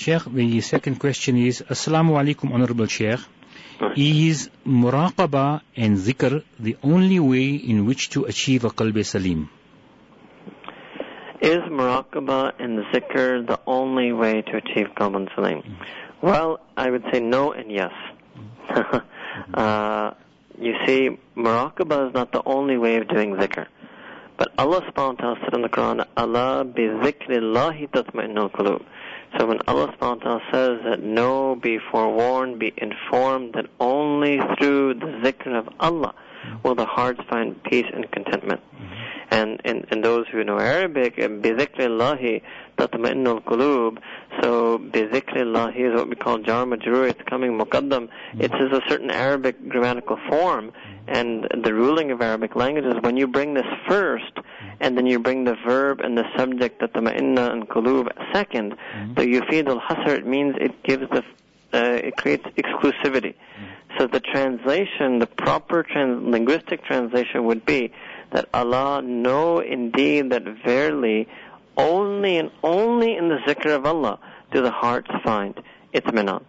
Sheikh, 0.00 0.24
the 0.32 0.62
second 0.62 0.98
question 0.98 1.36
is 1.36 1.60
Assalamu 1.68 2.12
alaikum, 2.18 2.54
Honorable 2.54 2.86
Sheikh. 2.86 3.20
Is 3.98 4.48
muraqabah 4.66 5.60
and 5.76 5.98
zikr 5.98 6.42
the 6.58 6.78
only 6.82 7.20
way 7.20 7.48
in 7.50 7.84
which 7.84 8.08
to 8.14 8.24
achieve 8.24 8.64
a 8.64 8.70
qalb 8.70 9.04
salim? 9.04 9.50
Is 11.42 11.58
muraqabah 11.80 12.52
and 12.58 12.78
zikr 12.86 13.46
the 13.46 13.60
only 13.66 14.14
way 14.14 14.40
to 14.40 14.56
achieve 14.56 14.86
qalb 14.96 15.28
salim? 15.34 15.76
Well, 16.22 16.60
I 16.78 16.90
would 16.90 17.04
say 17.12 17.20
no 17.20 17.52
and 17.52 17.70
yes. 17.70 17.92
uh, 19.52 20.12
you 20.58 20.72
see, 20.86 21.10
muraqabah 21.36 22.08
is 22.08 22.14
not 22.14 22.32
the 22.32 22.42
only 22.46 22.78
way 22.78 22.96
of 22.96 23.06
doing 23.08 23.34
zikr. 23.34 23.66
But 24.38 24.54
Allah 24.56 24.80
subhanahu 24.80 25.18
wa 25.18 25.20
ta'ala 25.20 25.38
said 25.44 25.52
in 25.52 25.60
the 25.60 25.68
Quran, 25.68 26.06
Allah 26.16 26.64
bi 26.64 26.88
zikrillahi 27.04 27.90
tatma'innul 27.90 28.50
qulub. 28.52 28.82
So 29.37 29.47
when 29.47 29.59
Allah 29.67 29.93
subhanahu 29.93 30.23
wa 30.23 30.23
ta'ala 30.23 30.41
says 30.51 30.79
that 30.85 31.03
know, 31.03 31.55
be 31.55 31.77
forewarned, 31.91 32.59
be 32.59 32.73
informed 32.77 33.53
that 33.53 33.65
only 33.79 34.39
through 34.57 34.95
the 34.95 35.07
zikr 35.23 35.57
of 35.57 35.67
Allah 35.79 36.13
will 36.63 36.75
the 36.75 36.85
hearts 36.85 37.19
find 37.29 37.61
peace 37.63 37.87
and 37.93 38.09
contentment. 38.11 38.61
Mm-hmm. 38.61 38.93
And, 39.31 39.61
and, 39.65 39.85
and 39.89 40.05
those 40.05 40.25
who 40.31 40.43
know 40.43 40.59
Arabic, 40.59 41.17
بِذِكْرِ 41.17 41.79
اللَّهِ 41.79 42.41
تَطْمَئِنُّ 42.77 43.41
الْقُلُوبِ 43.41 43.97
so 44.42 44.78
bizikrillah 44.78 45.76
is 45.76 45.94
what 45.94 46.08
we 46.08 46.16
call 46.16 46.38
jar 46.38 46.64
majrur. 46.64 47.08
It's 47.08 47.22
coming 47.28 47.58
muqaddam. 47.58 48.08
Mm-hmm. 48.08 48.40
It 48.40 48.52
is 48.54 48.72
a 48.72 48.80
certain 48.88 49.10
Arabic 49.10 49.68
grammatical 49.68 50.18
form, 50.28 50.72
mm-hmm. 50.72 51.04
and 51.08 51.64
the 51.64 51.74
ruling 51.74 52.10
of 52.10 52.22
Arabic 52.22 52.56
languages 52.56 52.94
when 53.00 53.16
you 53.16 53.26
bring 53.26 53.54
this 53.54 53.66
first, 53.88 54.34
mm-hmm. 54.34 54.68
and 54.80 54.96
then 54.96 55.06
you 55.06 55.18
bring 55.18 55.44
the 55.44 55.56
verb 55.66 56.00
and 56.00 56.16
the 56.16 56.24
subject 56.36 56.80
that 56.80 56.92
the 56.92 57.00
ma'inna 57.00 57.52
and 57.52 57.68
qulub 57.68 58.08
second. 58.32 58.76
The 59.14 59.22
yufid 59.22 59.68
al 59.68 59.80
hasr 59.80 60.18
it 60.18 60.26
means 60.26 60.56
it 60.58 60.82
gives 60.82 61.08
the 61.10 61.24
uh, 61.72 62.00
it 62.08 62.16
creates 62.16 62.44
exclusivity. 62.56 63.34
So 63.98 64.06
the 64.06 64.20
translation, 64.20 65.18
the 65.18 65.26
proper 65.26 65.82
trans- 65.82 66.24
linguistic 66.24 66.84
translation 66.84 67.44
would 67.44 67.66
be 67.66 67.92
that 68.32 68.48
Allah 68.54 69.02
know 69.02 69.58
indeed 69.58 70.30
that 70.30 70.44
verily 70.64 71.28
only 71.76 72.36
and 72.36 72.50
only 72.62 73.16
in 73.16 73.28
the 73.28 73.38
zikr 73.46 73.74
of 73.74 73.86
Allah 73.86 74.18
do 74.52 74.62
the 74.62 74.70
hearts 74.70 75.10
find 75.24 75.54
itminan. 75.94 76.42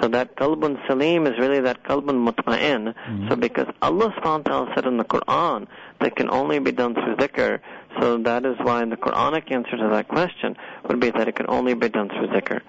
So 0.00 0.08
that 0.08 0.36
qalbun 0.36 0.78
salim 0.86 1.26
is 1.26 1.38
really 1.38 1.60
that 1.60 1.82
qalbun 1.82 2.26
mutma'in. 2.26 2.94
Mm-hmm. 2.94 3.28
So 3.28 3.36
because 3.36 3.66
Allah 3.82 4.14
subhanahu 4.18 4.46
wa 4.46 4.50
ta'ala 4.50 4.72
said 4.74 4.84
in 4.86 4.96
the 4.96 5.04
Quran 5.04 5.66
that 6.00 6.14
can 6.14 6.30
only 6.30 6.60
be 6.60 6.70
done 6.70 6.94
through 6.94 7.16
zikr, 7.16 7.60
so 8.00 8.18
that 8.18 8.46
is 8.46 8.56
why 8.62 8.84
the 8.84 8.96
Quranic 8.96 9.50
answer 9.50 9.76
to 9.76 9.88
that 9.90 10.06
question 10.06 10.56
would 10.88 11.00
be 11.00 11.10
that 11.10 11.26
it 11.26 11.34
can 11.34 11.46
only 11.48 11.74
be 11.74 11.88
done 11.88 12.08
through 12.08 12.28
zikr. 12.28 12.60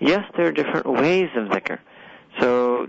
Yes, 0.00 0.24
there 0.36 0.46
are 0.46 0.52
different 0.52 0.86
ways 0.86 1.28
of 1.36 1.48
zikr. 1.48 1.78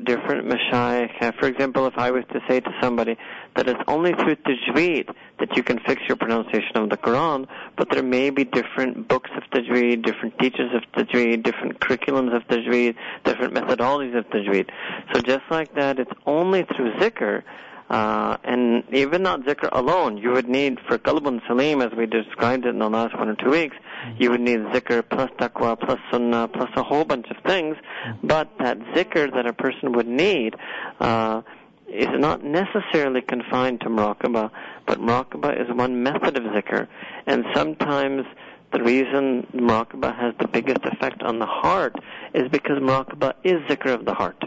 Different 0.04 0.48
mashayikh, 0.48 1.40
for 1.40 1.48
example, 1.48 1.86
if 1.88 1.98
I 1.98 2.12
was 2.12 2.24
to 2.34 2.40
say 2.50 2.60
to 2.60 2.72
somebody 2.82 3.16
that 3.56 3.68
it's 3.70 3.80
only 3.88 4.14
through 4.14 4.38
tajweed 4.38 5.14
that 5.40 5.56
you 5.56 5.64
can 5.64 5.80
fix 5.80 6.02
your 6.08 6.18
pronunciation 6.18 6.78
of 6.78 6.90
the 6.90 6.98
Quran, 6.98 7.48
but 7.78 7.90
there 7.92 8.04
may 8.04 8.30
be 8.30 8.44
different 8.44 9.08
books 9.08 9.30
of 9.36 9.44
tajweed, 9.52 10.04
different 10.04 10.38
teachers 10.40 10.72
of 10.74 10.82
tajweed, 10.94 11.44
different 11.44 11.80
curriculums 11.80 12.36
of 12.36 12.44
tajweed, 12.48 12.96
different 13.24 13.54
methodologies 13.54 14.18
of 14.18 14.26
tajweed. 14.30 14.70
So 15.14 15.22
just 15.22 15.44
like 15.50 15.74
that, 15.76 16.00
it's 16.00 16.12
only 16.26 16.64
through 16.76 16.94
zikr 16.94 17.44
uh, 17.90 18.38
and 18.44 18.84
even 18.92 19.22
not 19.22 19.42
zikr 19.42 19.70
alone, 19.72 20.18
you 20.18 20.32
would 20.32 20.50
need 20.50 20.80
for 20.88 20.98
qalbun 20.98 21.46
salim, 21.48 21.82
as 21.82 21.92
we 21.96 22.06
described 22.06 22.66
it 22.66 22.70
in 22.70 22.80
the 22.80 22.90
last 22.90 23.18
one 23.18 23.30
or 23.30 23.36
two 23.36 23.52
weeks, 23.52 23.76
you 24.18 24.32
would 24.32 24.42
need 24.42 24.60
zikr 24.60 25.08
plus 25.10 25.30
taqwa 25.40 25.80
plus 25.80 26.00
sunnah 26.12 26.48
plus 26.48 26.70
a 26.76 26.84
whole 26.84 27.06
bunch 27.06 27.28
of 27.30 27.38
things. 27.46 27.76
But 28.24 28.50
that 28.60 28.80
zikr 28.96 29.34
that 29.34 29.46
a 29.46 29.54
person 29.54 29.94
would 29.94 30.08
need 30.08 30.56
uh, 31.00 31.42
is 31.88 32.10
not 32.12 32.44
necessarily 32.44 33.22
confined 33.22 33.82
to 33.82 33.88
muraqabah, 33.88 34.50
but 34.88 35.00
muraqabah 35.00 35.62
is 35.62 35.76
one 35.76 36.02
method 36.02 36.38
of 36.38 36.44
zikr. 36.44 36.88
And 37.26 37.46
sometimes 37.54 38.26
the 38.72 38.84
reason 38.84 39.48
muraqabah 39.54 40.20
has 40.20 40.34
the 40.40 40.48
biggest 40.48 40.84
effect 40.84 41.22
on 41.22 41.40
the 41.40 41.46
heart 41.46 41.96
is 42.34 42.50
because 42.50 42.78
muraqabah 42.80 43.34
is 43.44 43.62
zikr 43.70 43.94
of 43.94 44.06
the 44.06 44.14
heart. 44.14 44.44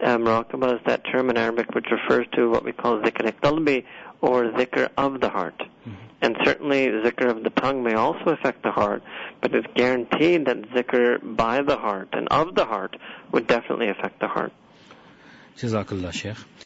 Uh, 0.00 0.18
muraqabah 0.18 0.74
is 0.74 0.80
that 0.86 1.02
term 1.10 1.30
in 1.30 1.36
Arabic 1.36 1.74
which 1.74 1.86
refers 1.90 2.26
to 2.34 2.50
what 2.50 2.64
we 2.64 2.72
call 2.72 3.00
zikr 3.00 3.32
qalbi 3.40 3.84
or 4.20 4.44
zikr 4.52 4.88
of 4.96 5.20
the 5.20 5.28
heart. 5.28 5.58
Mm-hmm. 5.58 5.92
And 6.22 6.36
certainly 6.44 6.86
zikr 6.86 7.28
of 7.28 7.35
the 7.35 7.35
tongue 7.56 7.82
may 7.82 7.94
also 7.94 8.30
affect 8.30 8.62
the 8.62 8.70
heart, 8.70 9.02
but 9.40 9.54
it's 9.54 9.66
guaranteed 9.74 10.46
that 10.46 10.62
zikr 10.70 11.18
by 11.36 11.62
the 11.62 11.76
heart 11.76 12.08
and 12.12 12.28
of 12.28 12.54
the 12.54 12.64
heart 12.64 12.96
would 13.32 13.46
definitely 13.46 13.88
affect 13.88 14.20
the 14.20 14.28
heart. 14.28 14.52
Jazakallah, 15.58 16.12
Sheikh. 16.12 16.36